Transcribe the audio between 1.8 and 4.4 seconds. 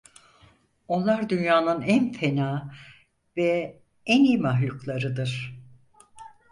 en fena ve en iyi